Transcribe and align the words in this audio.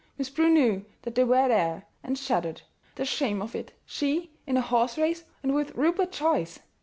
Miss 0.17 0.31
Prue 0.31 0.49
knew 0.49 0.83
that 1.03 1.13
they 1.13 1.23
were 1.23 1.47
there, 1.47 1.85
and 2.03 2.17
shuddered. 2.17 2.63
The 2.95 3.05
shame 3.05 3.39
of 3.39 3.53
it 3.53 3.73
she, 3.85 4.31
in 4.47 4.57
a 4.57 4.61
horse 4.61 4.97
race, 4.97 5.25
and 5.43 5.53
with 5.53 5.75
Rupert 5.75 6.11
Joyce! 6.11 6.57